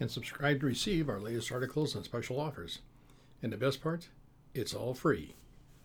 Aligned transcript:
and 0.00 0.10
subscribe 0.10 0.60
to 0.60 0.66
receive 0.66 1.08
our 1.08 1.20
latest 1.20 1.52
articles 1.52 1.94
and 1.94 2.04
special 2.04 2.40
offers. 2.40 2.80
And 3.42 3.52
the 3.52 3.56
best 3.56 3.82
part, 3.82 4.08
it's 4.54 4.74
all 4.74 4.94
free, 4.94 5.34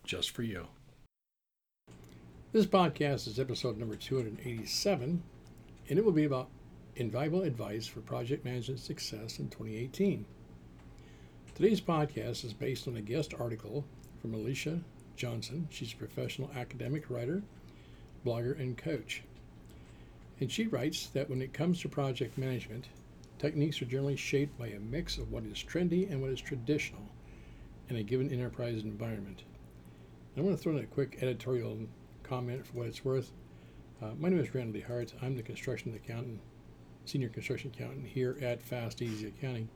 just 0.04 0.32
for 0.32 0.44
you. 0.44 0.68
This 2.52 2.66
podcast 2.66 3.28
is 3.28 3.40
episode 3.40 3.78
number 3.78 3.96
287, 3.96 5.22
and 5.90 6.00
it 6.00 6.04
will 6.04 6.12
be 6.12 6.26
about 6.26 6.50
invaluable 6.96 7.44
advice 7.44 7.86
for 7.86 8.02
project 8.02 8.44
management 8.44 8.80
success 8.80 9.40
in 9.40 9.50
2018. 9.50 10.26
Today's 11.56 11.82
podcast 11.82 12.44
is 12.44 12.54
based 12.54 12.88
on 12.88 12.98
a 12.98 13.02
guest 13.02 13.34
article 13.40 13.86
from 14.22 14.34
Alicia 14.34 14.80
Johnson. 15.16 15.68
She's 15.70 15.94
a 15.94 15.98
professional 15.98 16.50
academic 16.56 17.10
writer, 17.10 17.44
blogger, 18.26 18.60
and 18.60 18.78
coach. 18.78 19.24
And 20.40 20.52
she 20.52 20.68
writes 20.68 21.08
that 21.08 21.30
when 21.30 21.42
it 21.42 21.54
comes 21.54 21.82
to 21.82 21.90
project 21.90 22.38
management, 22.38 22.86
Techniques 23.40 23.82
are 23.82 23.86
generally 23.86 24.18
shaped 24.18 24.60
by 24.60 24.68
a 24.68 24.80
mix 24.82 25.18
of 25.18 25.32
what 25.32 25.46
is 25.46 25.64
trendy 25.64 26.12
and 26.12 26.22
what 26.22 26.30
is 26.30 26.42
traditional 26.42 27.02
in 27.88 27.96
a 27.96 28.04
given 28.04 28.30
enterprise 28.30 28.84
environment. 28.84 29.44
I 30.36 30.42
want 30.42 30.58
to 30.58 30.62
throw 30.62 30.76
in 30.76 30.84
a 30.84 30.88
quick 30.88 31.20
editorial 31.22 31.80
comment 32.22 32.68
for 32.68 32.74
what 32.74 32.88
it's 32.88 33.06
worth. 33.06 33.32
Uh, 34.02 34.12
my 34.20 34.28
name 34.28 34.40
is 34.40 34.54
Randy 34.54 34.82
Hart. 34.82 35.14
I'm 35.22 35.38
the 35.38 35.42
construction 35.42 35.94
accountant, 35.96 36.42
senior 37.06 37.30
construction 37.30 37.72
accountant 37.74 38.08
here 38.08 38.38
at 38.42 38.62
Fast 38.62 39.02
Easy 39.02 39.28
Accounting. 39.28 39.70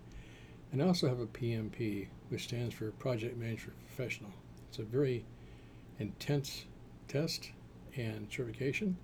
And 0.73 0.83
I 0.83 0.87
also 0.87 1.07
have 1.07 1.21
a 1.21 1.27
PMP, 1.27 2.07
which 2.27 2.43
stands 2.43 2.75
for 2.75 2.91
Project 2.91 3.37
Management 3.37 3.79
Professional. 3.87 4.31
It's 4.67 4.79
a 4.79 4.83
very 4.83 5.23
intense 5.99 6.65
test 7.07 7.51
and 7.95 8.27
certification 8.29 8.97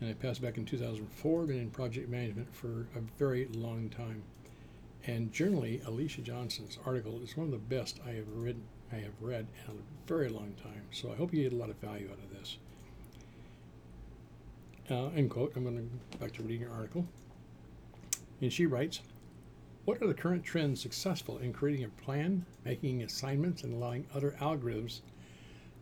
and 0.00 0.10
I 0.10 0.12
passed 0.14 0.42
back 0.42 0.58
in 0.58 0.64
2004. 0.64 1.46
Been 1.46 1.58
in 1.58 1.70
project 1.70 2.08
management 2.08 2.54
for 2.54 2.86
a 2.96 3.00
very 3.18 3.46
long 3.46 3.88
time, 3.88 4.22
and 5.06 5.32
generally, 5.32 5.80
Alicia 5.86 6.22
Johnson's 6.22 6.78
article 6.84 7.20
is 7.22 7.36
one 7.36 7.46
of 7.46 7.52
the 7.52 7.58
best 7.58 8.00
I 8.06 8.10
have 8.10 8.28
read. 8.28 8.56
I 8.92 8.96
have 8.96 9.20
read 9.20 9.46
in 9.66 9.74
a 9.74 10.08
very 10.08 10.28
long 10.28 10.54
time. 10.62 10.82
So 10.92 11.10
I 11.12 11.16
hope 11.16 11.34
you 11.34 11.42
get 11.42 11.52
a 11.52 11.56
lot 11.56 11.70
of 11.70 11.76
value 11.76 12.08
out 12.10 12.18
of 12.18 12.38
this. 12.38 12.56
Uh, 14.88 15.06
end 15.16 15.30
quote. 15.30 15.52
I'm 15.56 15.64
going 15.64 15.76
to 15.76 15.82
go 16.18 16.24
back 16.24 16.32
to 16.34 16.42
reading 16.42 16.68
her 16.68 16.72
article, 16.72 17.06
and 18.40 18.52
she 18.52 18.66
writes. 18.66 19.00
What 19.86 20.02
are 20.02 20.08
the 20.08 20.14
current 20.14 20.42
trends 20.42 20.80
successful 20.80 21.38
in 21.38 21.52
creating 21.52 21.84
a 21.84 22.02
plan, 22.02 22.44
making 22.64 23.04
assignments, 23.04 23.62
and 23.62 23.72
allowing 23.72 24.04
other 24.12 24.34
algorithms 24.40 25.00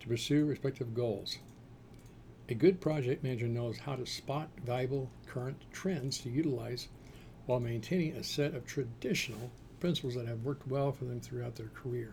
to 0.01 0.09
pursue 0.09 0.45
respective 0.45 0.92
goals? 0.92 1.39
A 2.47 2.55
good 2.55 2.78
project 2.78 3.23
manager 3.23 3.48
knows 3.48 3.78
how 3.78 3.97
to 3.97 4.05
spot 4.05 4.50
valuable 4.62 5.09
current 5.27 5.56
trends 5.73 6.19
to 6.19 6.31
utilize 6.31 6.89
while 7.47 7.59
maintaining 7.59 8.12
a 8.12 8.23
set 8.23 8.55
of 8.55 8.67
traditional 8.67 9.51
principles 9.81 10.14
that 10.14 10.27
have 10.27 10.45
worked 10.45 10.69
well 10.69 10.92
for 10.92 11.06
them 11.06 11.20
throughout 11.20 11.56
their 11.56 11.69
career. 11.69 12.12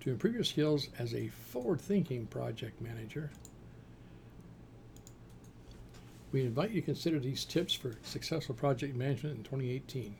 To 0.00 0.10
improve 0.10 0.34
your 0.34 0.44
skills 0.44 0.88
as 0.96 1.12
a 1.12 1.28
forward 1.28 1.80
thinking 1.80 2.26
project 2.26 2.80
manager, 2.80 3.30
we 6.30 6.42
invite 6.42 6.70
you 6.70 6.80
to 6.80 6.86
consider 6.86 7.18
these 7.18 7.44
tips 7.44 7.74
for 7.74 7.96
successful 8.04 8.54
project 8.54 8.94
management 8.94 9.38
in 9.38 9.42
2018. 9.42 10.14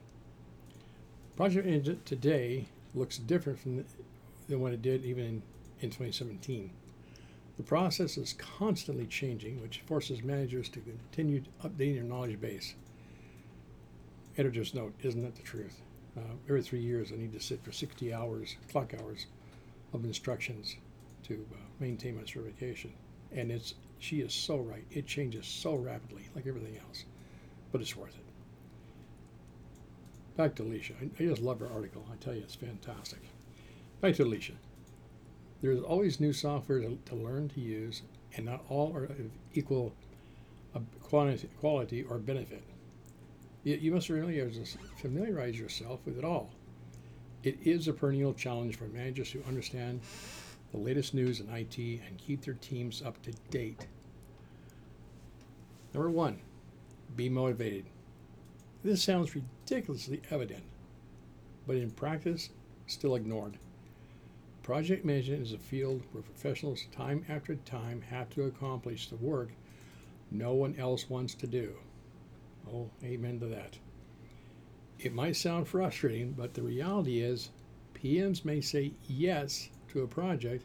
Project 1.37 1.67
management 1.67 2.07
today 2.07 2.67
looks 2.95 3.19
different 3.19 3.61
from 3.61 3.77
the, 3.77 3.85
than 4.49 4.61
what 4.61 4.73
it 4.73 4.83
did 4.83 5.05
even 5.05 5.25
in, 5.25 5.43
in 5.81 5.91
2017. 5.91 6.71
The 7.57 7.63
process 7.63 8.19
is 8.19 8.35
constantly 8.35 9.07
changing, 9.07 9.63
which 9.63 9.81
forces 9.87 10.23
managers 10.23 10.69
to 10.71 10.81
continue 10.81 11.43
updating 11.65 11.95
their 11.95 12.05
knowledge 12.05 12.41
base. 12.41 12.75
Editor's 14.37 14.75
note, 14.75 14.95
isn't 15.03 15.23
that 15.23 15.37
the 15.37 15.43
truth? 15.43 15.81
Uh, 16.17 16.21
every 16.49 16.63
three 16.63 16.81
years, 16.81 17.13
I 17.13 17.17
need 17.17 17.33
to 17.33 17.41
sit 17.41 17.65
for 17.65 17.73
60 17.73 18.13
hours, 18.13 18.57
clock 18.71 18.93
hours, 19.01 19.27
of 19.95 20.05
instructions 20.05 20.77
to 21.25 21.47
uh, 21.53 21.57
maintain 21.81 22.17
my 22.17 22.25
certification. 22.25 22.93
And 23.33 23.51
it's 23.51 23.75
she 23.99 24.21
is 24.21 24.35
so 24.35 24.59
right. 24.59 24.85
It 24.91 25.07
changes 25.07 25.47
so 25.47 25.75
rapidly, 25.75 26.29
like 26.35 26.47
everything 26.47 26.79
else, 26.79 27.05
but 27.73 27.81
it's 27.81 27.97
worth 27.97 28.15
it. 28.15 28.25
Back 30.37 30.55
to 30.57 30.65
Alicia. 30.65 30.93
I, 31.01 31.23
I 31.23 31.27
just 31.27 31.41
love 31.41 31.61
her 31.61 31.71
article. 31.73 32.05
I 32.13 32.17
tell 32.17 32.35
you, 32.35 32.43
it's 32.43 32.55
fantastic. 32.55 33.21
Back 34.03 34.15
to 34.17 34.25
Alicia. 34.25 34.53
There 35.63 35.73
is 35.73 35.81
always 35.81 36.21
new 36.21 36.33
software 36.33 36.81
to, 36.81 36.99
to 37.07 37.15
learn 37.15 37.49
to 37.51 37.61
use, 37.61 38.03
and 38.37 38.47
not 38.47 38.65
all 38.69 38.95
are 38.95 39.05
of 39.05 39.31
equal 39.55 39.93
uh, 40.75 40.81
quality, 41.03 41.49
quality 41.61 42.03
or 42.03 42.19
benefit. 42.19 42.63
Yet 43.65 43.81
you 43.81 43.93
must 43.93 44.11
familiarize 44.97 45.59
yourself 45.59 46.01
with 46.05 46.19
it 46.19 46.25
all. 46.25 46.51
It 47.43 47.59
is 47.65 47.89
a 47.89 47.93
perennial 47.93 48.35
challenge 48.35 48.77
for 48.77 48.85
managers 48.85 49.31
who 49.31 49.43
understand 49.47 50.01
the 50.73 50.79
latest 50.79 51.15
news 51.15 51.41
in 51.41 51.49
IT 51.49 51.79
and 51.79 52.19
keep 52.19 52.43
their 52.43 52.55
teams 52.55 53.03
up 53.03 53.21
to 53.23 53.33
date. 53.51 53.87
Number 55.95 56.11
one, 56.11 56.39
be 57.17 57.29
motivated. 57.29 57.87
This 58.85 59.03
sounds 59.03 59.35
ridiculously 59.35 60.21
evident, 60.31 60.63
but 61.67 61.77
in 61.77 61.91
practice, 61.91 62.51
still 62.87 63.15
ignored. 63.15 63.59
Project 64.67 65.05
management 65.05 65.43
is 65.43 65.53
a 65.53 65.59
field 65.59 66.03
where 66.11 66.25
professionals 66.25 66.89
time 66.91 67.25
after 67.29 67.55
time 67.55 68.01
have 68.01 68.29
to 68.31 68.43
accomplish 68.43 69.09
the 69.09 69.15
work 69.15 69.53
no 70.29 70.55
one 70.55 70.75
else 70.75 71.09
wants 71.09 71.37
to 71.37 71.47
do. 71.47 71.77
Oh, 72.69 72.91
amen 73.05 73.39
to 73.39 73.47
that. 73.47 73.79
It 74.99 75.15
might 75.15 75.37
sound 75.37 75.69
frustrating, 75.69 76.33
but 76.33 76.55
the 76.55 76.65
reality 76.65 77.21
is 77.21 77.51
PMs 77.95 78.45
may 78.45 78.61
say 78.61 78.95
yes 79.07 79.69
to 79.93 80.03
a 80.03 80.09
project 80.09 80.65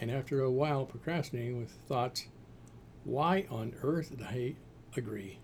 and 0.00 0.10
after 0.10 0.40
a 0.40 0.50
while 0.50 0.84
procrastinating 0.84 1.60
with 1.60 1.70
thoughts, 1.70 2.26
why 3.04 3.46
on 3.48 3.76
earth 3.80 4.10
did 4.10 4.22
I 4.22 4.56
agree? 4.96 5.38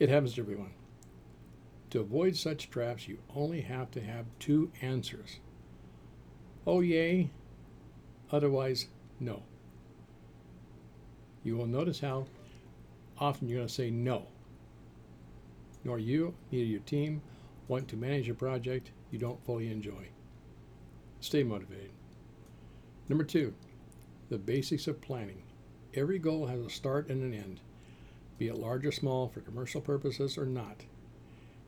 It 0.00 0.08
happens 0.08 0.34
to 0.34 0.40
everyone. 0.40 0.74
To 1.90 2.00
avoid 2.00 2.34
such 2.34 2.70
traps, 2.70 3.06
you 3.06 3.18
only 3.36 3.60
have 3.60 3.92
to 3.92 4.00
have 4.00 4.26
two 4.40 4.72
answers 4.82 5.38
Oh, 6.66 6.80
yea, 6.80 7.30
otherwise, 8.32 8.88
no. 9.20 9.42
You 11.44 11.56
will 11.56 11.66
notice 11.66 12.00
how 12.00 12.26
often 13.18 13.46
you're 13.46 13.58
going 13.58 13.68
to 13.68 13.72
say 13.72 13.90
no. 13.90 14.26
Nor 15.84 16.00
you, 16.00 16.34
neither 16.50 16.64
your 16.64 16.80
team, 16.80 17.22
want 17.68 17.86
to 17.88 17.96
manage 17.96 18.28
a 18.28 18.34
project 18.34 18.90
you 19.12 19.18
don't 19.18 19.44
fully 19.44 19.70
enjoy. 19.70 20.08
Stay 21.20 21.44
motivated. 21.44 21.90
Number 23.08 23.24
two, 23.24 23.54
the 24.28 24.38
basics 24.38 24.88
of 24.88 25.00
planning. 25.00 25.42
Every 25.94 26.18
goal 26.18 26.46
has 26.46 26.60
a 26.60 26.68
start 26.68 27.08
and 27.08 27.22
an 27.22 27.32
end, 27.32 27.60
be 28.38 28.48
it 28.48 28.58
large 28.58 28.84
or 28.84 28.92
small 28.92 29.28
for 29.28 29.40
commercial 29.40 29.80
purposes 29.80 30.36
or 30.36 30.46
not. 30.46 30.82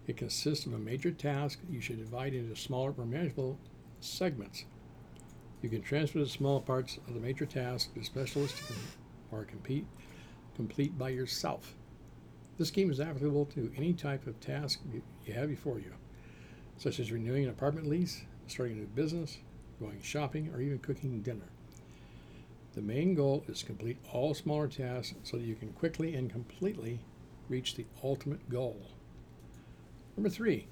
It 0.08 0.16
consists 0.16 0.66
of 0.66 0.72
a 0.72 0.78
major 0.78 1.12
task 1.12 1.60
you 1.70 1.80
should 1.80 1.98
divide 1.98 2.34
into 2.34 2.56
smaller, 2.56 2.92
more 2.96 3.06
manageable 3.06 3.58
segments. 4.00 4.64
You 5.60 5.68
can 5.68 5.82
transfer 5.82 6.20
the 6.20 6.26
small 6.26 6.60
parts 6.60 6.98
of 7.08 7.14
the 7.14 7.20
major 7.20 7.44
task 7.44 7.92
to 7.94 8.04
specialists 8.04 8.62
or 9.32 9.44
compete, 9.44 9.86
complete 10.54 10.96
by 10.96 11.08
yourself. 11.08 11.74
This 12.58 12.68
scheme 12.68 12.90
is 12.90 13.00
applicable 13.00 13.46
to 13.46 13.72
any 13.76 13.92
type 13.92 14.26
of 14.26 14.38
task 14.40 14.80
you 15.26 15.32
have 15.32 15.48
before 15.48 15.78
you, 15.78 15.92
such 16.76 17.00
as 17.00 17.10
renewing 17.10 17.44
an 17.44 17.50
apartment 17.50 17.88
lease, 17.88 18.22
starting 18.46 18.76
a 18.76 18.80
new 18.80 18.86
business, 18.86 19.38
going 19.80 20.00
shopping, 20.02 20.50
or 20.54 20.60
even 20.60 20.78
cooking 20.78 21.22
dinner. 21.22 21.50
The 22.74 22.82
main 22.82 23.14
goal 23.14 23.44
is 23.48 23.60
to 23.60 23.66
complete 23.66 23.98
all 24.12 24.34
smaller 24.34 24.68
tasks 24.68 25.14
so 25.24 25.36
that 25.36 25.46
you 25.46 25.56
can 25.56 25.72
quickly 25.72 26.14
and 26.14 26.30
completely 26.30 27.00
reach 27.48 27.74
the 27.74 27.86
ultimate 28.04 28.48
goal. 28.48 28.80
Number 30.16 30.28
three, 30.28 30.68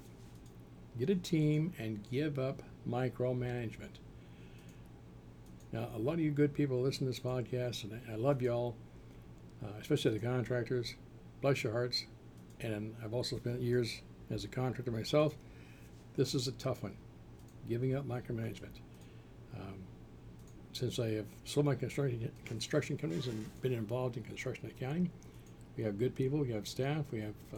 get 0.97 1.09
a 1.09 1.15
team 1.15 1.73
and 1.77 2.09
give 2.09 2.39
up 2.39 2.61
micromanagement. 2.87 3.99
Now, 5.71 5.89
a 5.93 5.99
lot 5.99 6.13
of 6.13 6.19
you 6.21 6.31
good 6.31 6.53
people 6.53 6.81
listen 6.81 6.99
to 6.99 7.11
this 7.11 7.19
podcast, 7.19 7.83
and 7.83 7.99
I 8.09 8.15
love 8.15 8.41
y'all, 8.41 8.75
uh, 9.63 9.71
especially 9.81 10.17
the 10.17 10.25
contractors. 10.25 10.95
Bless 11.41 11.63
your 11.63 11.73
hearts. 11.73 12.05
And 12.61 12.95
I've 13.03 13.13
also 13.13 13.37
spent 13.37 13.61
years 13.61 14.01
as 14.29 14.43
a 14.43 14.47
contractor 14.47 14.91
myself. 14.91 15.35
this 16.15 16.33
is 16.33 16.47
a 16.47 16.51
tough 16.53 16.83
one. 16.83 16.95
Giving 17.69 17.95
up 17.95 18.07
micromanagement. 18.07 18.79
Um, 19.55 19.83
since 20.73 20.99
I 20.99 21.09
have 21.11 21.25
sold 21.43 21.65
my 21.65 21.75
construction 21.75 22.31
construction 22.45 22.97
companies 22.97 23.27
and 23.27 23.45
been 23.61 23.73
involved 23.73 24.15
in 24.17 24.23
construction 24.23 24.67
accounting, 24.67 25.09
we 25.75 25.83
have 25.83 25.99
good 25.99 26.15
people, 26.15 26.39
we 26.39 26.51
have 26.51 26.67
staff, 26.67 27.05
we 27.11 27.19
have 27.19 27.33
uh, 27.53 27.57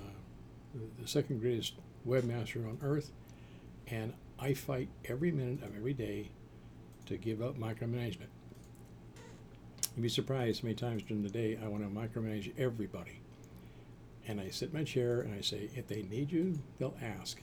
the 0.99 1.07
second 1.07 1.41
greatest 1.41 1.73
webmaster 2.07 2.67
on 2.67 2.77
earth, 2.81 3.11
and 3.87 4.13
I 4.39 4.53
fight 4.53 4.89
every 5.05 5.31
minute 5.31 5.63
of 5.63 5.75
every 5.75 5.93
day 5.93 6.31
to 7.09 7.17
give 7.17 7.41
up 7.41 7.57
micromanagement. 7.57 8.29
You'd 9.95 10.03
be 10.03 10.09
surprised 10.09 10.61
how 10.61 10.67
many 10.67 10.75
times 10.75 11.03
during 11.03 11.23
the 11.23 11.29
day 11.29 11.57
I 11.61 11.67
want 11.67 11.83
to 11.83 11.89
micromanage 11.89 12.57
everybody. 12.57 13.19
And 14.27 14.39
I 14.39 14.49
sit 14.49 14.69
in 14.69 14.77
my 14.77 14.83
chair 14.83 15.21
and 15.21 15.33
I 15.33 15.41
say, 15.41 15.69
if 15.75 15.87
they 15.87 16.03
need 16.03 16.31
you, 16.31 16.59
they'll 16.77 16.95
ask. 17.01 17.41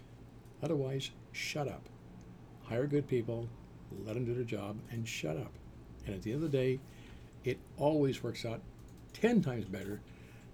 Otherwise, 0.63 1.11
shut 1.33 1.67
up. 1.67 1.89
Hire 2.63 2.87
good 2.87 3.09
people, 3.09 3.49
let 4.05 4.15
them 4.15 4.25
do 4.25 4.35
their 4.35 4.45
job, 4.45 4.77
and 4.91 5.07
shut 5.07 5.37
up. 5.37 5.53
And 6.07 6.15
at 6.15 6.23
the 6.23 6.33
end 6.33 6.45
of 6.45 6.51
the 6.51 6.57
day, 6.57 6.81
it 7.45 7.59
always 7.77 8.23
works 8.23 8.45
out 8.45 8.61
10 9.15 9.43
times 9.43 9.65
better 9.65 10.01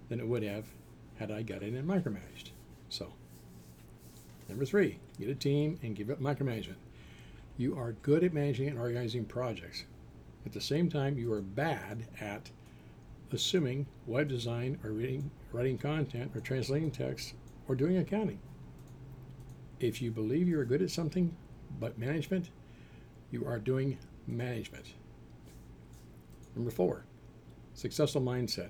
than 0.09 0.19
it 0.19 0.27
would 0.27 0.43
have 0.43 0.65
had 1.19 1.31
I 1.31 1.43
got 1.43 1.61
in 1.61 1.75
and 1.75 1.87
micromanaged. 1.87 2.49
So, 2.89 3.13
number 4.49 4.65
three, 4.65 4.99
get 5.19 5.29
a 5.29 5.35
team 5.35 5.79
and 5.83 5.95
give 5.95 6.09
up 6.09 6.19
micromanagement. 6.19 6.77
You 7.57 7.77
are 7.77 7.93
good 8.01 8.23
at 8.23 8.33
managing 8.33 8.67
and 8.67 8.79
organizing 8.79 9.25
projects. 9.25 9.85
At 10.45 10.53
the 10.53 10.61
same 10.61 10.89
time, 10.89 11.17
you 11.17 11.31
are 11.31 11.41
bad 11.41 12.07
at 12.19 12.49
assuming 13.31 13.87
web 14.05 14.27
design 14.27 14.79
or 14.83 14.91
reading, 14.91 15.31
writing 15.51 15.77
content 15.77 16.31
or 16.35 16.39
translating 16.39 16.91
text 16.91 17.33
or 17.67 17.75
doing 17.75 17.97
accounting. 17.97 18.39
If 19.79 20.01
you 20.01 20.11
believe 20.11 20.47
you 20.47 20.59
are 20.59 20.65
good 20.65 20.81
at 20.81 20.91
something 20.91 21.35
but 21.79 21.97
management, 21.97 22.49
you 23.31 23.45
are 23.45 23.59
doing 23.59 23.97
management. 24.27 24.93
Number 26.55 26.71
four, 26.71 27.05
successful 27.73 28.21
mindset. 28.21 28.69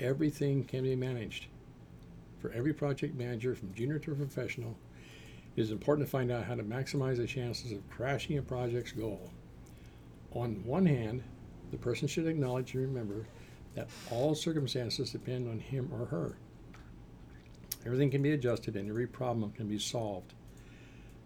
Everything 0.00 0.64
can 0.64 0.84
be 0.84 0.96
managed. 0.96 1.46
For 2.38 2.52
every 2.52 2.74
project 2.74 3.14
manager, 3.14 3.54
from 3.54 3.72
junior 3.72 3.98
to 4.00 4.14
professional, 4.14 4.76
it 5.56 5.60
is 5.60 5.70
important 5.70 6.06
to 6.06 6.10
find 6.10 6.32
out 6.32 6.44
how 6.44 6.54
to 6.54 6.64
maximize 6.64 7.16
the 7.16 7.26
chances 7.26 7.72
of 7.72 7.88
crashing 7.88 8.38
a 8.38 8.42
project's 8.42 8.92
goal. 8.92 9.30
On 10.32 10.64
one 10.64 10.86
hand, 10.86 11.22
the 11.70 11.76
person 11.78 12.08
should 12.08 12.26
acknowledge 12.26 12.74
and 12.74 12.82
remember 12.82 13.26
that 13.74 13.88
all 14.10 14.34
circumstances 14.34 15.10
depend 15.10 15.48
on 15.48 15.60
him 15.60 15.90
or 15.92 16.06
her. 16.06 16.36
Everything 17.86 18.10
can 18.10 18.22
be 18.22 18.32
adjusted 18.32 18.76
and 18.76 18.88
every 18.88 19.06
problem 19.06 19.52
can 19.52 19.68
be 19.68 19.78
solved. 19.78 20.32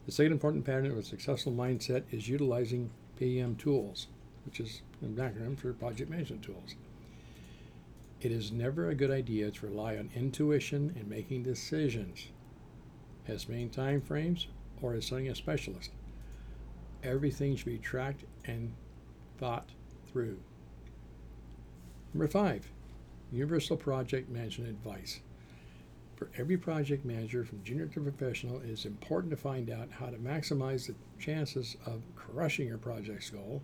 The 0.06 0.12
second 0.12 0.32
important 0.32 0.64
pattern 0.64 0.90
of 0.90 0.98
a 0.98 1.02
successful 1.02 1.52
mindset 1.52 2.02
is 2.10 2.28
utilizing 2.28 2.90
PM 3.18 3.56
tools, 3.56 4.08
which 4.44 4.60
is 4.60 4.82
an 5.02 5.14
acronym 5.16 5.58
for 5.58 5.72
project 5.72 6.10
management 6.10 6.42
tools. 6.42 6.74
It 8.20 8.32
is 8.32 8.50
never 8.50 8.88
a 8.88 8.94
good 8.94 9.10
idea 9.10 9.50
to 9.50 9.66
rely 9.66 9.96
on 9.96 10.10
intuition 10.14 10.96
in 10.98 11.08
making 11.08 11.44
decisions. 11.44 12.28
Estimating 13.28 13.70
time 13.70 14.00
frames 14.00 14.48
or 14.80 14.94
assigning 14.94 15.28
a 15.28 15.34
specialist. 15.34 15.90
Everything 17.02 17.56
should 17.56 17.66
be 17.66 17.78
tracked 17.78 18.24
and 18.44 18.72
thought 19.38 19.68
through. 20.10 20.38
Number 22.14 22.26
five, 22.26 22.66
universal 23.30 23.76
project 23.76 24.30
management 24.30 24.70
advice. 24.70 25.20
For 26.16 26.30
every 26.36 26.56
project 26.56 27.04
manager, 27.04 27.44
from 27.44 27.62
junior 27.62 27.86
to 27.86 28.00
professional, 28.00 28.60
it 28.60 28.70
is 28.70 28.84
important 28.84 29.30
to 29.30 29.36
find 29.36 29.70
out 29.70 29.92
how 29.92 30.06
to 30.06 30.16
maximize 30.16 30.86
the 30.86 30.94
chances 31.20 31.76
of 31.86 32.02
crushing 32.16 32.66
your 32.66 32.78
project's 32.78 33.30
goal 33.30 33.62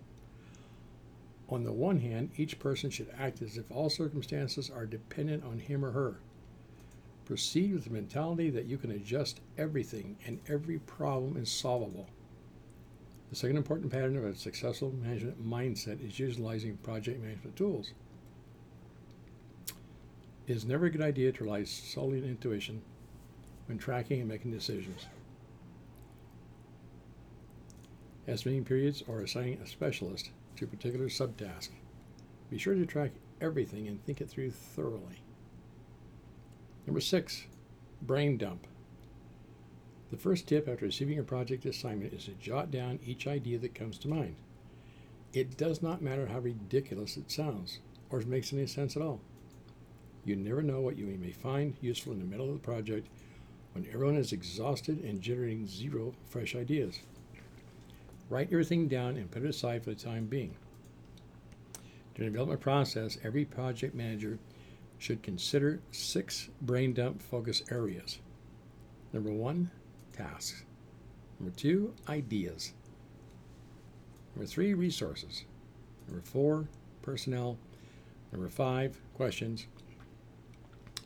on 1.47 1.63
the 1.63 1.71
one 1.71 1.99
hand, 1.99 2.31
each 2.37 2.59
person 2.59 2.89
should 2.89 3.13
act 3.17 3.41
as 3.41 3.57
if 3.57 3.71
all 3.71 3.89
circumstances 3.89 4.69
are 4.69 4.85
dependent 4.85 5.43
on 5.43 5.59
him 5.59 5.85
or 5.85 5.91
her. 5.91 6.15
Proceed 7.25 7.73
with 7.73 7.85
the 7.85 7.89
mentality 7.89 8.51
that 8.51 8.65
you 8.65 8.77
can 8.77 8.91
adjust 8.91 9.41
everything 9.57 10.15
and 10.27 10.39
every 10.47 10.77
problem 10.77 11.37
is 11.37 11.51
solvable. 11.51 12.07
The 13.31 13.35
second 13.35 13.57
important 13.57 13.91
pattern 13.91 14.15
of 14.15 14.23
a 14.23 14.35
successful 14.35 14.93
management 15.01 15.43
mindset 15.43 16.07
is 16.07 16.19
utilizing 16.19 16.77
project 16.77 17.19
management 17.19 17.55
tools. 17.55 17.91
It 20.45 20.55
is 20.55 20.65
never 20.65 20.85
a 20.85 20.91
good 20.91 21.01
idea 21.01 21.31
to 21.31 21.43
rely 21.43 21.63
solely 21.63 22.19
on 22.19 22.25
intuition 22.25 22.83
when 23.65 23.79
tracking 23.79 24.19
and 24.19 24.29
making 24.29 24.51
decisions. 24.51 25.07
Estimating 28.27 28.65
periods 28.65 29.03
or 29.07 29.21
assigning 29.21 29.59
a 29.59 29.67
specialist 29.67 30.29
to 30.57 30.65
a 30.65 30.67
particular 30.67 31.07
subtask. 31.07 31.69
Be 32.51 32.59
sure 32.59 32.75
to 32.75 32.85
track 32.85 33.11
everything 33.41 33.87
and 33.87 34.03
think 34.05 34.21
it 34.21 34.29
through 34.29 34.51
thoroughly. 34.51 35.24
Number 36.85 37.01
six, 37.01 37.45
brain 38.01 38.37
dump. 38.37 38.67
The 40.11 40.17
first 40.17 40.47
tip 40.47 40.67
after 40.67 40.85
receiving 40.85 41.17
a 41.17 41.23
project 41.23 41.65
assignment 41.65 42.13
is 42.13 42.25
to 42.25 42.31
jot 42.31 42.69
down 42.69 42.99
each 43.05 43.25
idea 43.25 43.57
that 43.57 43.73
comes 43.73 43.97
to 43.99 44.07
mind. 44.07 44.35
It 45.33 45.57
does 45.57 45.81
not 45.81 46.01
matter 46.01 46.27
how 46.27 46.39
ridiculous 46.39 47.17
it 47.17 47.31
sounds 47.31 47.79
or 48.09 48.21
it 48.21 48.27
makes 48.27 48.53
any 48.53 48.67
sense 48.67 48.95
at 48.95 49.01
all. 49.01 49.19
You 50.23 50.35
never 50.35 50.61
know 50.61 50.79
what 50.79 50.97
you 50.97 51.05
may 51.05 51.31
find 51.31 51.75
useful 51.81 52.13
in 52.13 52.19
the 52.19 52.25
middle 52.25 52.47
of 52.47 52.53
the 52.53 52.59
project 52.59 53.07
when 53.73 53.87
everyone 53.91 54.15
is 54.15 54.31
exhausted 54.31 55.03
and 55.03 55.21
generating 55.21 55.67
zero 55.67 56.13
fresh 56.29 56.55
ideas. 56.55 56.99
Write 58.29 58.49
everything 58.51 58.87
down 58.87 59.17
and 59.17 59.29
put 59.29 59.43
it 59.43 59.49
aside 59.49 59.83
for 59.83 59.89
the 59.89 59.95
time 59.95 60.25
being. 60.25 60.55
During 62.15 62.31
the 62.31 62.37
development 62.37 62.61
process, 62.61 63.17
every 63.23 63.43
project 63.43 63.93
manager 63.93 64.39
should 65.05 65.21
consider 65.21 65.79
six 65.91 66.49
brain 66.63 66.91
dump 66.91 67.21
focus 67.21 67.61
areas. 67.69 68.17
Number 69.13 69.31
one, 69.31 69.69
tasks. 70.13 70.63
Number 71.39 71.55
two, 71.55 71.93
ideas. 72.09 72.73
Number 74.33 74.47
three, 74.47 74.73
resources. 74.73 75.45
Number 76.07 76.23
four, 76.23 76.65
personnel. 77.03 77.59
Number 78.31 78.49
five, 78.49 78.99
questions. 79.13 79.67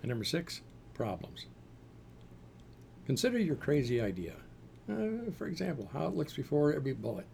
And 0.02 0.07
number 0.07 0.24
six, 0.24 0.62
problems. 0.94 1.48
Consider 3.06 3.38
your 3.38 3.57
crazy 3.57 4.00
idea. 4.00 4.36
Uh, 4.90 5.30
for 5.38 5.48
example, 5.48 5.90
how 5.92 6.07
it 6.07 6.16
looks 6.16 6.31
before 6.31 6.72
every 6.72 6.94
bullet, 6.94 7.28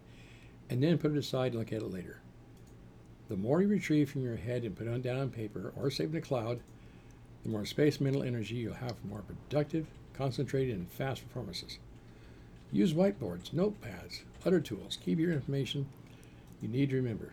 and 0.68 0.82
then 0.82 0.98
put 0.98 1.12
it 1.12 1.16
aside 1.16 1.52
and 1.52 1.60
look 1.60 1.72
at 1.72 1.82
it 1.82 1.92
later. 1.92 2.18
The 3.28 3.36
more 3.36 3.60
you 3.60 3.68
retrieve 3.68 4.10
from 4.10 4.22
your 4.22 4.36
head 4.36 4.62
and 4.62 4.76
put 4.76 4.86
it 4.86 5.02
down 5.02 5.18
on 5.18 5.30
paper 5.30 5.72
or 5.76 5.90
save 5.90 6.08
in 6.08 6.14
the 6.14 6.20
cloud, 6.20 6.60
the 7.42 7.48
more 7.48 7.64
space 7.64 8.00
mental 8.00 8.22
energy 8.22 8.54
you'll 8.54 8.74
have 8.74 8.96
for 8.98 9.06
more 9.06 9.22
productive, 9.22 9.86
concentrated, 10.14 10.76
and 10.76 10.90
fast 10.90 11.26
performances. 11.26 11.78
Use 12.72 12.92
whiteboards, 12.92 13.50
notepads, 13.50 14.22
other 14.44 14.60
tools. 14.60 14.98
Keep 15.04 15.18
your 15.18 15.32
information 15.32 15.86
you 16.60 16.68
need 16.68 16.90
to 16.90 16.96
remember. 16.96 17.32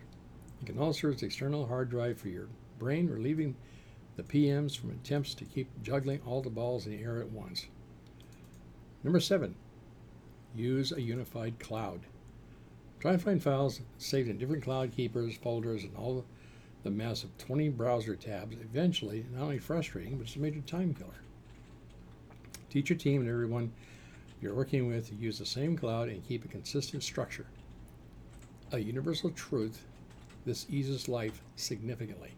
It 0.62 0.66
can 0.68 0.80
also 0.80 1.00
serve 1.00 1.16
as 1.16 1.24
external 1.24 1.68
hard 1.68 1.90
drive 1.90 2.20
for 2.20 2.30
your 2.30 2.48
brain, 2.80 3.10
relieving 3.10 3.56
the 4.16 4.24
PMs 4.24 4.78
from 4.78 4.92
attempts 4.92 5.34
to 5.36 5.46
keep 5.46 5.68
juggling 5.82 6.22
all 6.26 6.42
the 6.42 6.50
balls 6.50 6.86
in 6.86 6.92
the 6.92 7.04
air 7.04 7.20
at 7.20 7.32
once. 7.32 7.68
Number 9.04 9.20
seven, 9.20 9.56
use 10.56 10.92
a 10.92 11.02
unified 11.02 11.60
cloud. 11.60 12.02
Try 13.04 13.12
and 13.12 13.22
find 13.22 13.44
files 13.44 13.82
saved 13.98 14.30
in 14.30 14.38
different 14.38 14.64
cloud 14.64 14.94
keepers, 14.96 15.36
folders, 15.36 15.84
and 15.84 15.94
all 15.98 16.24
the 16.84 16.90
mess 16.90 17.26
of 17.26 17.38
20 17.38 17.68
browser 17.68 18.16
tabs. 18.16 18.56
Eventually, 18.62 19.26
not 19.34 19.44
only 19.44 19.60
frustrating, 19.60 20.16
but 20.16 20.26
it's 20.26 20.38
a 20.38 20.40
major 20.40 20.62
time 20.62 20.94
killer. 20.94 21.22
Teach 22.70 22.90
your 22.90 22.98
team 22.98 23.20
and 23.20 23.30
everyone 23.30 23.74
you're 24.42 24.56
working 24.56 24.88
with 24.88 25.10
to 25.10 25.16
use 25.16 25.38
the 25.38 25.46
same 25.46 25.76
cloud 25.78 26.08
and 26.08 26.26
keep 26.26 26.46
a 26.46 26.48
consistent 26.48 27.04
structure. 27.04 27.48
A 28.72 28.80
universal 28.80 29.32
truth, 29.32 29.86
this 30.46 30.66
eases 30.70 31.10
life 31.10 31.42
significantly. 31.58 32.32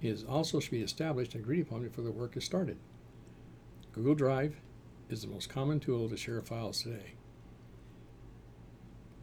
It 0.00 0.08
is 0.08 0.24
also 0.24 0.58
should 0.58 0.70
be 0.70 0.80
established 0.80 1.34
and 1.34 1.44
agreed 1.44 1.66
upon 1.66 1.82
before 1.82 2.04
the 2.04 2.10
work 2.10 2.34
is 2.38 2.44
started. 2.44 2.78
Google 3.92 4.14
Drive 4.14 4.56
is 5.10 5.20
the 5.20 5.28
most 5.28 5.50
common 5.50 5.80
tool 5.80 6.08
to 6.08 6.16
share 6.16 6.40
files 6.40 6.82
today. 6.82 7.16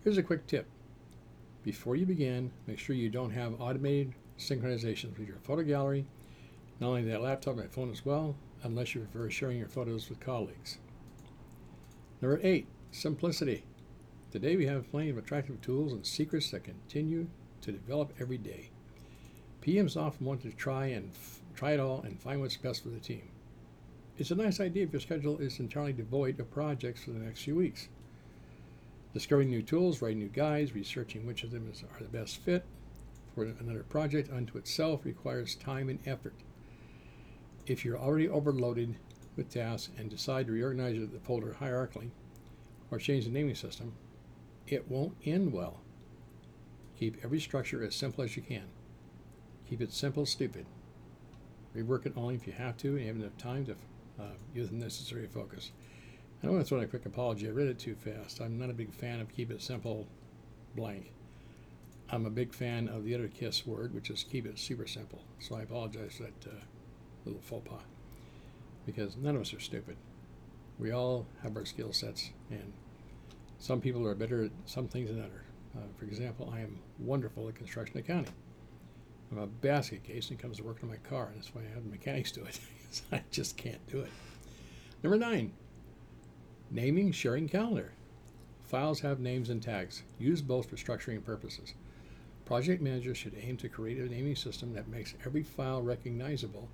Here's 0.03 0.17
a 0.17 0.23
quick 0.23 0.47
tip. 0.47 0.65
Before 1.61 1.95
you 1.95 2.07
begin, 2.07 2.51
make 2.65 2.79
sure 2.79 2.95
you 2.95 3.11
don't 3.11 3.29
have 3.29 3.61
automated 3.61 4.15
synchronizations 4.35 5.19
with 5.19 5.27
your 5.27 5.37
photo 5.43 5.61
gallery, 5.61 6.07
not 6.79 6.87
only 6.87 7.03
that 7.03 7.21
laptop 7.21 7.59
and 7.59 7.71
phone 7.71 7.91
as 7.91 8.03
well, 8.03 8.35
unless 8.63 8.95
you 8.95 9.01
prefer 9.01 9.29
sharing 9.29 9.59
your 9.59 9.67
photos 9.67 10.09
with 10.09 10.19
colleagues. 10.19 10.79
Number 12.19 12.39
eight, 12.41 12.65
simplicity. 12.89 13.63
Today 14.31 14.55
we 14.55 14.65
have 14.65 14.89
plenty 14.89 15.11
of 15.11 15.19
attractive 15.19 15.61
tools 15.61 15.93
and 15.93 16.03
secrets 16.03 16.49
that 16.49 16.63
continue 16.63 17.27
to 17.61 17.71
develop 17.71 18.11
every 18.19 18.39
day. 18.39 18.71
PMs 19.61 19.95
often 19.95 20.25
want 20.25 20.41
to 20.41 20.51
try 20.51 20.87
and 20.87 21.11
f- 21.13 21.41
try 21.53 21.73
it 21.73 21.79
all 21.79 22.01
and 22.01 22.19
find 22.19 22.41
what's 22.41 22.57
best 22.57 22.81
for 22.81 22.89
the 22.89 22.99
team. 22.99 23.29
It's 24.17 24.31
a 24.31 24.35
nice 24.35 24.59
idea 24.59 24.85
if 24.85 24.93
your 24.93 24.99
schedule 24.99 25.37
is 25.37 25.59
entirely 25.59 25.93
devoid 25.93 26.39
of 26.39 26.49
projects 26.49 27.03
for 27.03 27.11
the 27.11 27.19
next 27.19 27.43
few 27.43 27.55
weeks. 27.55 27.87
Discovering 29.13 29.49
new 29.49 29.61
tools, 29.61 30.01
writing 30.01 30.19
new 30.19 30.29
guides, 30.29 30.73
researching 30.73 31.25
which 31.25 31.43
of 31.43 31.51
them 31.51 31.69
is, 31.71 31.83
are 31.83 32.03
the 32.03 32.09
best 32.09 32.37
fit 32.37 32.65
for 33.33 33.43
another 33.43 33.83
project 33.83 34.31
unto 34.31 34.57
itself 34.57 35.05
requires 35.05 35.55
time 35.55 35.89
and 35.89 35.99
effort. 36.05 36.33
If 37.65 37.85
you're 37.85 37.97
already 37.97 38.27
overloaded 38.27 38.95
with 39.35 39.49
tasks 39.49 39.89
and 39.97 40.09
decide 40.09 40.47
to 40.47 40.53
reorganize 40.53 40.99
the 40.99 41.19
folder 41.19 41.55
hierarchically 41.59 42.11
or 42.89 42.99
change 42.99 43.25
the 43.25 43.31
naming 43.31 43.55
system, 43.55 43.93
it 44.67 44.89
won't 44.89 45.15
end 45.25 45.53
well. 45.53 45.81
Keep 46.99 47.23
every 47.23 47.39
structure 47.39 47.83
as 47.83 47.95
simple 47.95 48.23
as 48.23 48.35
you 48.35 48.41
can. 48.41 48.65
Keep 49.69 49.81
it 49.81 49.93
simple, 49.93 50.25
stupid. 50.25 50.65
Rework 51.75 52.05
it 52.05 52.13
only 52.17 52.35
if 52.35 52.45
you 52.45 52.53
have 52.53 52.77
to 52.77 52.97
and 52.97 53.05
have 53.07 53.15
enough 53.15 53.37
time 53.37 53.65
to 53.65 53.75
uh, 54.19 54.33
use 54.53 54.69
the 54.69 54.75
necessary 54.75 55.27
focus. 55.27 55.71
I 56.43 56.47
want 56.47 56.55
to 56.55 56.57
that's 56.59 56.71
what 56.71 56.83
a 56.83 56.87
quick 56.87 57.05
apology. 57.05 57.47
I 57.47 57.51
read 57.51 57.67
it 57.67 57.77
too 57.77 57.95
fast. 57.95 58.41
I'm 58.41 58.57
not 58.57 58.69
a 58.69 58.73
big 58.73 58.93
fan 58.93 59.19
of 59.19 59.29
keep 59.29 59.51
it 59.51 59.61
simple, 59.61 60.07
blank. 60.75 61.11
I'm 62.09 62.25
a 62.25 62.31
big 62.31 62.53
fan 62.53 62.89
of 62.89 63.05
the 63.05 63.13
other 63.13 63.27
KISS 63.27 63.65
word, 63.65 63.93
which 63.93 64.09
is 64.09 64.23
keep 64.23 64.45
it 64.45 64.57
super 64.57 64.87
simple. 64.87 65.21
So 65.39 65.55
I 65.55 65.61
apologize 65.61 66.15
for 66.17 66.23
that 66.23 66.47
uh, 66.47 66.53
little 67.25 67.41
faux 67.41 67.67
pas 67.69 67.81
because 68.85 69.15
none 69.15 69.35
of 69.35 69.41
us 69.41 69.53
are 69.53 69.59
stupid. 69.59 69.97
We 70.79 70.91
all 70.91 71.27
have 71.43 71.55
our 71.55 71.65
skill 71.65 71.93
sets, 71.93 72.31
and 72.49 72.73
some 73.59 73.79
people 73.79 74.05
are 74.07 74.15
better 74.15 74.45
at 74.45 74.51
some 74.65 74.87
things 74.87 75.09
than 75.09 75.19
others. 75.19 75.45
Uh, 75.75 75.87
for 75.97 76.05
example, 76.05 76.51
I 76.53 76.61
am 76.61 76.79
wonderful 76.99 77.47
at 77.47 77.55
construction 77.55 77.99
accounting. 77.99 78.33
I'm 79.31 79.37
a 79.37 79.47
basket 79.47 80.03
case 80.03 80.29
when 80.29 80.39
it 80.39 80.41
comes 80.41 80.57
to 80.57 80.63
working 80.63 80.89
on 80.89 80.89
my 80.89 81.09
car, 81.09 81.27
and 81.27 81.37
that's 81.37 81.53
why 81.53 81.61
I 81.61 81.73
have 81.73 81.83
the 81.83 81.89
mechanics 81.89 82.31
do 82.31 82.43
it. 82.43 82.59
I 83.11 83.21
just 83.31 83.55
can't 83.55 83.85
do 83.87 84.01
it. 84.01 84.09
Number 85.03 85.17
nine, 85.17 85.53
naming 86.71 87.11
sharing 87.11 87.49
calendar. 87.49 87.91
Files 88.63 89.01
have 89.01 89.19
names 89.19 89.49
and 89.49 89.61
tags. 89.61 90.03
Use 90.17 90.41
both 90.41 90.69
for 90.69 90.77
structuring 90.77 91.23
purposes. 91.23 91.73
Project 92.45 92.81
managers 92.81 93.17
should 93.17 93.35
aim 93.39 93.57
to 93.57 93.67
create 93.67 93.97
a 93.97 94.09
naming 94.09 94.37
system 94.37 94.73
that 94.73 94.87
makes 94.87 95.13
every 95.25 95.43
file 95.43 95.81
recognizable, 95.81 96.69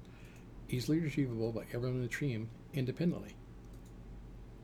easily 0.70 1.00
retrievable 1.00 1.54
by 1.54 1.64
everyone 1.74 1.98
in 1.98 2.02
the 2.04 2.08
team 2.08 2.50
independently. 2.74 3.36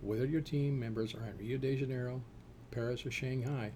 Whether 0.02 0.26
your 0.26 0.42
team 0.42 0.80
members 0.80 1.16
are 1.16 1.26
in 1.26 1.38
Rio 1.38 1.58
de 1.58 1.78
Janeiro, 1.78 2.22
Paris, 2.70 3.06
or 3.06 3.12
Shanghai, 3.12 3.72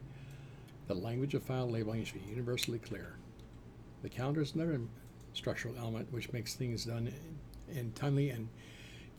the 0.88 0.94
language 0.94 1.34
of 1.34 1.44
file 1.44 1.70
labeling 1.70 2.04
should 2.04 2.24
be 2.24 2.30
universally 2.30 2.80
clear. 2.80 3.16
The 4.04 4.10
calendar 4.10 4.42
is 4.42 4.54
another 4.54 4.80
structural 5.34 5.76
element 5.78 6.12
which 6.12 6.32
makes 6.34 6.54
things 6.54 6.86
done 6.86 7.12
in 7.70 7.92
timely 7.94 8.30
and 8.30 8.48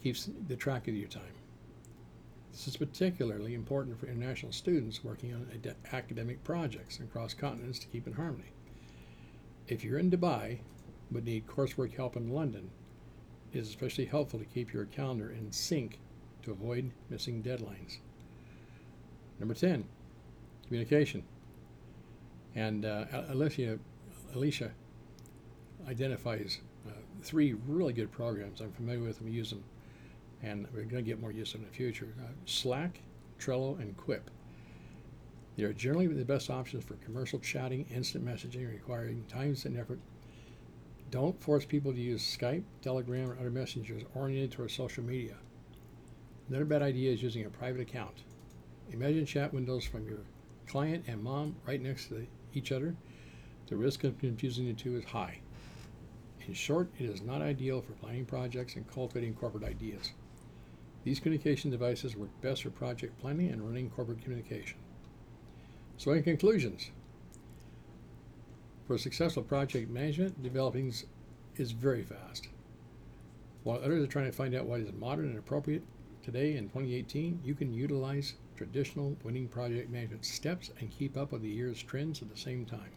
keeps 0.02 0.30
the 0.46 0.56
track 0.56 0.86
of 0.86 0.94
your 0.94 1.08
time. 1.08 1.37
This 2.52 2.68
is 2.68 2.76
particularly 2.76 3.54
important 3.54 3.98
for 3.98 4.06
international 4.06 4.52
students 4.52 5.04
working 5.04 5.34
on 5.34 5.48
ad- 5.52 5.76
academic 5.92 6.42
projects 6.44 6.98
across 7.00 7.34
continents 7.34 7.78
to 7.80 7.86
keep 7.86 8.06
in 8.06 8.14
harmony. 8.14 8.52
If 9.68 9.84
you're 9.84 9.98
in 9.98 10.10
Dubai 10.10 10.58
but 11.10 11.24
need 11.24 11.46
coursework 11.46 11.94
help 11.94 12.16
in 12.16 12.32
London, 12.32 12.70
it 13.52 13.58
is 13.58 13.68
especially 13.68 14.06
helpful 14.06 14.38
to 14.38 14.44
keep 14.44 14.72
your 14.72 14.86
calendar 14.86 15.30
in 15.30 15.52
sync 15.52 15.98
to 16.42 16.50
avoid 16.50 16.90
missing 17.08 17.42
deadlines. 17.42 17.98
Number 19.38 19.54
10, 19.54 19.84
communication. 20.66 21.22
And 22.54 22.84
uh, 22.84 23.04
Alicia, 23.28 23.78
Alicia 24.34 24.72
identifies 25.88 26.58
uh, 26.86 26.92
three 27.22 27.54
really 27.66 27.92
good 27.92 28.10
programs. 28.10 28.60
I'm 28.60 28.72
familiar 28.72 29.00
with 29.00 29.18
them, 29.18 29.28
use 29.28 29.50
them, 29.50 29.64
and 30.42 30.66
we're 30.72 30.82
going 30.82 31.02
to 31.04 31.08
get 31.08 31.20
more 31.20 31.32
use 31.32 31.54
of 31.54 31.60
in 31.60 31.66
the 31.66 31.72
future. 31.72 32.14
Uh, 32.20 32.28
Slack, 32.46 33.00
Trello, 33.38 33.78
and 33.80 33.96
Quip. 33.96 34.30
They 35.56 35.64
are 35.64 35.72
generally 35.72 36.06
the 36.06 36.24
best 36.24 36.50
options 36.50 36.84
for 36.84 36.94
commercial 36.94 37.40
chatting, 37.40 37.86
instant 37.92 38.24
messaging, 38.24 38.70
requiring 38.70 39.24
time 39.28 39.56
and 39.64 39.76
effort. 39.76 39.98
Don't 41.10 41.42
force 41.42 41.64
people 41.64 41.92
to 41.92 42.00
use 42.00 42.22
Skype, 42.22 42.62
Telegram, 42.82 43.30
or 43.30 43.38
other 43.40 43.50
messengers 43.50 44.04
oriented 44.14 44.52
towards 44.52 44.74
social 44.74 45.02
media. 45.02 45.34
Another 46.48 46.64
bad 46.64 46.82
idea 46.82 47.12
is 47.12 47.22
using 47.22 47.44
a 47.44 47.50
private 47.50 47.80
account. 47.80 48.22
Imagine 48.92 49.26
chat 49.26 49.52
windows 49.52 49.84
from 49.84 50.06
your 50.06 50.20
client 50.66 51.04
and 51.08 51.22
mom 51.22 51.56
right 51.66 51.80
next 51.80 52.08
to 52.08 52.26
each 52.54 52.72
other. 52.72 52.94
The 53.66 53.76
risk 53.76 54.04
of 54.04 54.18
confusing 54.18 54.66
the 54.66 54.74
two 54.74 54.96
is 54.96 55.04
high. 55.04 55.40
In 56.46 56.54
short, 56.54 56.88
it 56.98 57.04
is 57.04 57.20
not 57.20 57.42
ideal 57.42 57.82
for 57.82 57.92
planning 57.92 58.24
projects 58.24 58.76
and 58.76 58.90
cultivating 58.90 59.34
corporate 59.34 59.64
ideas. 59.64 60.12
These 61.08 61.20
communication 61.20 61.70
devices 61.70 62.16
work 62.16 62.28
best 62.42 62.64
for 62.64 62.68
project 62.68 63.18
planning 63.18 63.48
and 63.48 63.62
running 63.62 63.88
corporate 63.88 64.20
communication. 64.20 64.76
So, 65.96 66.12
in 66.12 66.22
conclusions, 66.22 66.90
for 68.86 68.98
successful 68.98 69.42
project 69.42 69.88
management, 69.88 70.42
developing 70.42 70.92
is 71.56 71.72
very 71.72 72.02
fast. 72.02 72.48
While 73.64 73.78
others 73.78 74.04
are 74.04 74.06
trying 74.06 74.26
to 74.26 74.36
find 74.36 74.54
out 74.54 74.66
what 74.66 74.80
is 74.80 74.92
modern 74.92 75.30
and 75.30 75.38
appropriate 75.38 75.82
today 76.22 76.58
in 76.58 76.64
2018, 76.64 77.40
you 77.42 77.54
can 77.54 77.72
utilize 77.72 78.34
traditional 78.54 79.16
winning 79.24 79.48
project 79.48 79.88
management 79.88 80.26
steps 80.26 80.70
and 80.78 80.90
keep 80.90 81.16
up 81.16 81.32
with 81.32 81.40
the 81.40 81.48
year's 81.48 81.82
trends 81.82 82.20
at 82.20 82.28
the 82.28 82.36
same 82.36 82.66
time. 82.66 82.92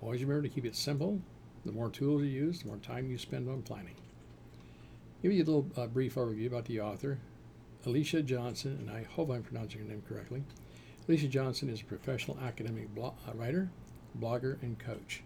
Always 0.00 0.22
remember 0.22 0.46
to 0.46 0.54
keep 0.54 0.64
it 0.64 0.76
simple. 0.76 1.20
The 1.64 1.72
more 1.72 1.90
tools 1.90 2.22
you 2.22 2.28
use, 2.28 2.60
the 2.60 2.68
more 2.68 2.76
time 2.76 3.10
you 3.10 3.18
spend 3.18 3.48
on 3.48 3.62
planning. 3.62 3.96
Give 5.22 5.32
you 5.32 5.44
a 5.44 5.44
little 5.44 5.66
uh, 5.76 5.86
brief 5.86 6.14
overview 6.14 6.46
about 6.46 6.64
the 6.64 6.80
author, 6.80 7.18
Alicia 7.84 8.22
Johnson, 8.22 8.78
and 8.80 8.90
I 8.90 9.02
hope 9.02 9.30
I'm 9.30 9.42
pronouncing 9.42 9.80
her 9.80 9.86
name 9.86 10.02
correctly. 10.08 10.44
Alicia 11.06 11.28
Johnson 11.28 11.68
is 11.68 11.82
a 11.82 11.84
professional 11.84 12.38
academic 12.42 12.88
uh, 12.96 13.10
writer, 13.34 13.68
blogger, 14.18 14.62
and 14.62 14.78
coach. 14.78 15.22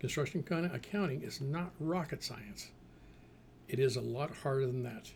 Construction 0.00 0.44
accounting 0.72 1.22
is 1.22 1.40
not 1.40 1.72
rocket 1.80 2.22
science. 2.22 2.68
It 3.68 3.80
is 3.80 3.96
a 3.96 4.00
lot 4.00 4.36
harder 4.36 4.66
than 4.66 4.84
that 4.84 5.10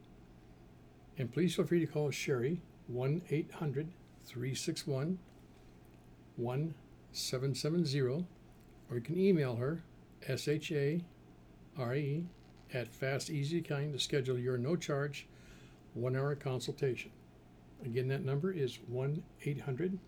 And 1.19 1.33
please 1.33 1.57
feel 1.57 1.67
free 1.67 1.81
to 1.81 1.87
call 1.87 2.11
Sherry 2.11 2.61
1 2.87 3.23
800 3.31 3.89
361 4.27 5.19
1770 6.37 8.01
or 8.91 8.97
you 8.97 9.01
can 9.01 9.19
email 9.19 9.57
her 9.57 9.83
share 10.27 11.01
at 12.75 12.89
Fast 12.89 13.31
Easy 13.31 13.59
Accounting 13.59 13.93
to 13.93 13.99
schedule 13.99 14.39
your 14.39 14.57
no 14.57 14.77
charge 14.77 15.27
one 15.95 16.17
hour 16.17 16.35
consultation. 16.35 17.11
Again, 17.85 18.09
that 18.09 18.25
number 18.25 18.53
is 18.53 18.79
1 18.89 19.23
800 19.45 19.99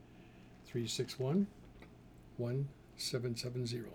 361 0.67 1.47
1770. 2.37 3.91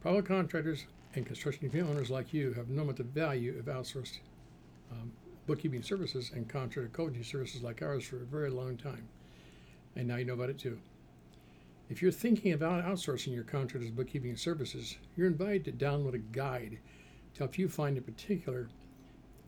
Private 0.00 0.26
contractors 0.26 0.84
and 1.14 1.26
construction 1.26 1.62
company 1.62 1.82
owners 1.82 2.10
like 2.10 2.32
you 2.32 2.52
have 2.52 2.68
known 2.68 2.84
about 2.84 2.96
the 2.96 3.02
value 3.02 3.58
of 3.58 3.66
outsourced 3.66 4.18
um, 4.92 5.10
bookkeeping 5.46 5.82
services 5.82 6.30
and 6.34 6.48
contractor 6.48 6.90
coaching 6.92 7.24
services 7.24 7.62
like 7.62 7.82
ours 7.82 8.04
for 8.04 8.16
a 8.16 8.26
very 8.26 8.50
long 8.50 8.76
time. 8.76 9.08
And 9.96 10.08
now 10.08 10.16
you 10.16 10.24
know 10.24 10.34
about 10.34 10.50
it 10.50 10.58
too. 10.58 10.78
If 11.88 12.02
you're 12.02 12.10
thinking 12.10 12.52
about 12.52 12.84
outsourcing 12.84 13.32
your 13.32 13.44
contractor's 13.44 13.92
bookkeeping 13.92 14.36
services, 14.36 14.96
you're 15.14 15.28
invited 15.28 15.64
to 15.66 15.72
download 15.72 16.14
a 16.14 16.18
guide 16.18 16.80
to 17.34 17.38
help 17.38 17.56
you 17.58 17.68
find 17.68 17.96
a 17.96 18.00
particular, 18.00 18.68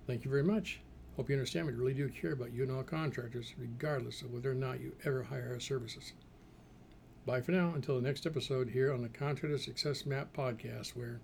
Thank 0.08 0.24
you 0.24 0.32
very 0.32 0.44
much. 0.44 0.80
Hope 1.18 1.30
you 1.30 1.36
understand 1.36 1.68
we 1.68 1.74
really 1.74 1.94
do 1.94 2.08
care 2.08 2.32
about 2.34 2.54
you 2.54 2.64
and 2.64 2.72
all 2.72 2.84
contractors, 2.84 3.54
regardless 3.58 4.22
of 4.22 4.32
whether 4.32 4.52
or 4.52 4.56
not 4.56 4.80
you 4.80 4.96
ever 5.04 5.24
hire 5.24 5.50
our 5.52 5.60
services. 5.60 6.14
Bye 7.26 7.42
for 7.42 7.54
now 7.54 7.72
until 7.74 7.96
the 7.96 8.08
next 8.08 8.28
episode 8.28 8.70
here 8.70 8.94
on 8.94 9.02
the 9.02 9.10
Contractor 9.10 9.58
Success 9.58 10.06
Map 10.06 10.32
podcast, 10.38 10.96
where 10.96 11.20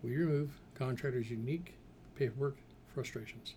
we 0.00 0.14
remove 0.14 0.52
contractors' 0.76 1.28
unique 1.28 1.74
paperwork 2.14 2.56
frustrations. 2.94 3.54